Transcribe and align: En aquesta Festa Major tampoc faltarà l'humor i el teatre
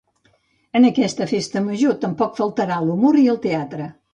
En 0.79 0.87
aquesta 0.89 1.27
Festa 1.33 1.63
Major 1.67 1.95
tampoc 2.07 2.35
faltarà 2.41 2.81
l'humor 2.89 3.21
i 3.25 3.31
el 3.37 3.43
teatre 3.49 3.93